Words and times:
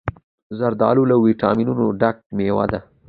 زردالو 0.57 1.03
له 1.11 1.15
ویټامینونو 1.25 1.85
ډکه 1.99 2.21
مېوه 2.37 2.65
ده. 2.71 2.79